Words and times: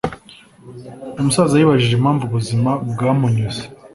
umusaza 1.19 1.53
yibajije 1.59 1.93
impamvu 1.95 2.23
ubuzima 2.25 2.71
bwamunyuze. 2.89 3.63